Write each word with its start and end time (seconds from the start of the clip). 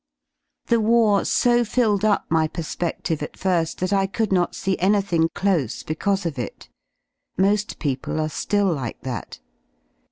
The 0.65 0.79
war 0.79 1.25
so 1.25 1.63
filled 1.63 2.03
up 2.03 2.25
my 2.27 2.47
perspedive 2.47 3.21
at 3.21 3.33
fir^ 3.33 3.75
that 3.75 3.93
I 3.93 4.07
could 4.07 4.31
not 4.33 4.55
see 4.55 4.75
anything 4.79 5.29
close 5.35 5.83
because 5.83 6.25
of 6.25 6.39
it: 6.39 6.69
mosl 7.37 7.77
people 7.77 8.19
are 8.19 8.27
^ilPn 8.27 8.75
like 8.75 9.01
that. 9.01 9.41